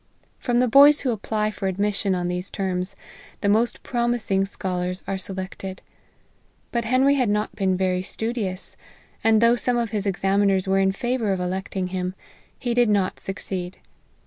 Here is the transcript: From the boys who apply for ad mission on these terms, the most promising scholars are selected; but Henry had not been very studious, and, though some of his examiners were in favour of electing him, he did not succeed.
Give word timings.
From 0.39 0.57
the 0.59 0.67
boys 0.67 1.01
who 1.01 1.11
apply 1.11 1.51
for 1.51 1.67
ad 1.67 1.77
mission 1.77 2.15
on 2.15 2.27
these 2.27 2.49
terms, 2.49 2.95
the 3.41 3.47
most 3.47 3.83
promising 3.83 4.45
scholars 4.47 5.03
are 5.05 5.19
selected; 5.19 5.83
but 6.71 6.85
Henry 6.85 7.13
had 7.13 7.29
not 7.29 7.55
been 7.55 7.77
very 7.77 8.01
studious, 8.01 8.75
and, 9.23 9.41
though 9.41 9.55
some 9.55 9.77
of 9.77 9.91
his 9.91 10.07
examiners 10.07 10.67
were 10.67 10.79
in 10.79 10.91
favour 10.91 11.31
of 11.31 11.39
electing 11.39 11.89
him, 11.89 12.15
he 12.57 12.73
did 12.73 12.89
not 12.89 13.19
succeed. 13.19 13.77